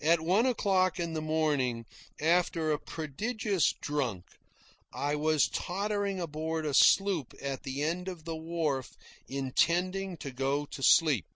At 0.00 0.20
one 0.20 0.46
o'clock 0.46 1.00
in 1.00 1.14
the 1.14 1.20
morning, 1.20 1.86
after 2.20 2.70
a 2.70 2.78
prodigious 2.78 3.72
drunk, 3.72 4.24
I 4.94 5.16
was 5.16 5.48
tottering 5.48 6.20
aboard 6.20 6.64
a 6.64 6.72
sloop 6.72 7.34
at 7.42 7.64
the 7.64 7.82
end 7.82 8.06
of 8.06 8.24
the 8.24 8.36
wharf, 8.36 8.96
intending 9.26 10.18
to 10.18 10.30
go 10.30 10.66
to 10.66 10.82
sleep. 10.84 11.26